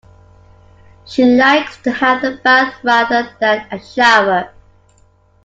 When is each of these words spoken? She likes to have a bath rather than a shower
She 1.05 1.23
likes 1.23 1.77
to 1.83 1.91
have 1.91 2.23
a 2.23 2.37
bath 2.37 2.73
rather 2.83 3.37
than 3.39 3.67
a 3.69 3.77
shower 3.77 4.51